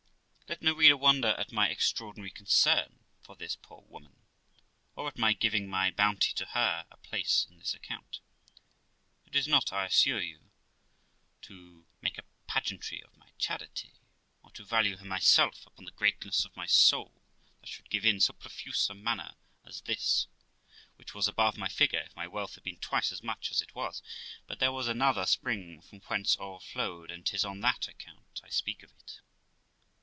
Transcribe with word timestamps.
Let 0.51 0.61
no 0.61 0.73
reader 0.73 0.97
wonder 0.97 1.29
at 1.39 1.53
my 1.53 1.69
extraordinary 1.69 2.29
concern 2.29 3.05
for 3.21 3.37
this 3.37 3.55
poor 3.55 3.83
woman, 3.87 4.19
or 4.97 5.07
at 5.07 5.17
my 5.17 5.31
giving 5.31 5.69
my 5.69 5.91
bounty 5.91 6.33
to 6.33 6.45
her 6.47 6.85
a 6.91 6.97
place 6.97 7.47
in 7.49 7.57
this 7.57 7.73
account. 7.73 8.19
It 9.25 9.33
is 9.33 9.47
not, 9.47 9.71
I 9.71 9.85
assure 9.85 10.19
you, 10.19 10.51
to 11.43 11.85
make 12.01 12.17
a 12.17 12.25
pageantry 12.47 13.01
of 13.01 13.15
my 13.15 13.29
charity, 13.37 13.93
or 14.43 14.51
to 14.51 14.65
value 14.65 14.97
myself 14.97 15.65
upon 15.65 15.85
the 15.85 15.91
greatness 15.91 16.43
of 16.43 16.57
my 16.57 16.65
soul, 16.65 17.23
that 17.61 17.69
should 17.69 17.89
give 17.89 18.03
in 18.03 18.19
so 18.19 18.33
profuse 18.33 18.89
a 18.89 18.93
manner 18.93 19.35
as 19.63 19.79
this, 19.83 20.27
which 20.97 21.13
was 21.13 21.29
above 21.29 21.55
my 21.57 21.69
figure, 21.69 22.01
if 22.01 22.13
my 22.13 22.27
wealth 22.27 22.55
had 22.55 22.65
been 22.65 22.77
twice 22.79 23.13
as 23.13 23.23
much 23.23 23.51
as 23.51 23.61
it 23.61 23.73
was; 23.73 24.01
but 24.47 24.59
there 24.59 24.73
was 24.73 24.89
another 24.89 25.25
spring 25.25 25.79
from 25.81 26.01
whence 26.01 26.35
all 26.35 26.59
flowed, 26.59 27.09
and 27.09 27.25
'tis 27.25 27.45
on 27.45 27.61
that 27.61 27.87
account 27.87 28.41
I 28.43 28.49
speak 28.49 28.83
of 28.83 28.91
it. 28.91 29.21